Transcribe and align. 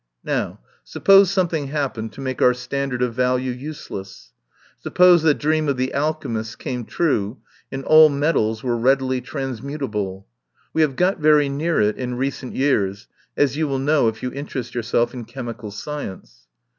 "Now, 0.23 0.59
suppose 0.83 1.29
something 1.29 1.67
happened 1.67 2.11
to 2.13 2.21
make 2.21 2.41
our 2.41 2.55
standard 2.55 3.03
of 3.03 3.13
value 3.13 3.51
useless. 3.51 4.31
Suppose 4.79 5.21
the 5.21 5.35
dream 5.35 5.69
of 5.69 5.77
the 5.77 5.93
alchemists 5.93 6.55
came 6.55 6.85
true, 6.85 7.37
and 7.71 7.85
all 7.85 8.09
metals 8.09 8.63
were 8.63 8.75
readily 8.77 9.21
transmutable. 9.21 10.25
We 10.73 10.81
have 10.81 10.95
got 10.95 11.19
very 11.19 11.49
near 11.49 11.79
it 11.81 11.97
in 11.97 12.15
recent 12.15 12.55
years, 12.55 13.07
as 13.37 13.57
you 13.57 13.67
will 13.67 13.77
know 13.77 14.07
if 14.07 14.23
you 14.23 14.31
interest 14.31 14.73
yourself 14.73 15.13
in 15.13 15.23
chemical 15.25 15.69
sci 15.69 16.01
ence. 16.03 16.47